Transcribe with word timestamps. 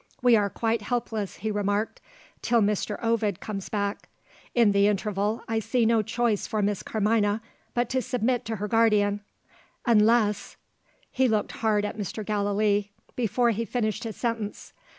"We 0.23 0.35
are 0.35 0.49
quite 0.49 0.81
helpless," 0.81 1.35
he 1.35 1.51
remarked, 1.51 2.01
"till 2.41 2.59
Mr. 2.59 2.97
Ovid 3.03 3.39
comes 3.39 3.69
back. 3.69 4.09
In 4.55 4.71
the 4.71 4.87
interval, 4.87 5.43
I 5.47 5.59
see 5.59 5.85
no 5.85 6.01
choice 6.01 6.47
for 6.47 6.63
Miss 6.63 6.81
Carmina 6.81 7.39
but 7.75 7.87
to 7.91 8.01
submit 8.01 8.43
to 8.45 8.55
her 8.55 8.67
guardian; 8.67 9.21
unless" 9.85 10.57
He 11.11 11.27
looked 11.27 11.51
hard 11.51 11.85
at 11.85 11.99
Mr. 11.99 12.25
Gallilee, 12.25 12.89
before 13.15 13.51
he 13.51 13.63
finished 13.63 14.03
his 14.03 14.17
sentence. 14.17 14.73